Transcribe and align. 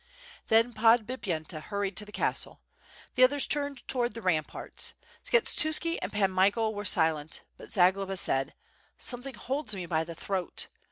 Then 0.47 0.73
Podbipyenta 0.73 1.59
hurried 1.61 1.95
to 1.97 2.05
the 2.05 2.11
castle; 2.11 2.59
the 3.13 3.23
others 3.23 3.45
turned 3.45 3.87
towards 3.87 4.15
the 4.15 4.21
ramparts. 4.23 4.95
Skshetuski 5.23 5.99
and 6.01 6.11
Pan 6.11 6.31
Michael 6.31 6.73
were 6.73 6.85
silent, 6.85 7.41
but 7.55 7.71
Zagloba 7.71 8.17
said: 8.17 8.55
"Something 8.97 9.35
holds 9.35 9.75
me 9.75 9.85
by 9.85 10.03
the 10.03 10.15
throat. 10.15 10.69